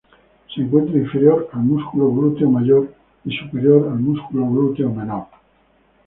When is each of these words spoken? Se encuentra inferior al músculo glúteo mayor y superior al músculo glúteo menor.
Se 0.51 0.59
encuentra 0.61 0.97
inferior 0.97 1.47
al 1.53 1.59
músculo 1.61 2.09
glúteo 2.11 2.49
mayor 2.49 2.91
y 3.23 3.37
superior 3.37 3.87
al 3.89 3.99
músculo 3.99 4.47
glúteo 4.49 4.89
menor. 4.89 5.27